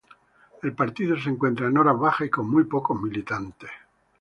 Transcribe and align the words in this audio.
El 0.63 0.73
partido 0.73 1.15
se 1.15 1.29
encuentra 1.29 1.67
en 1.67 1.77
horas 1.77 1.95
bajas 1.95 2.25
y 2.25 2.31
con 2.31 2.49
muy 2.49 2.63
pocos 2.63 2.99
militantes. 2.99 3.69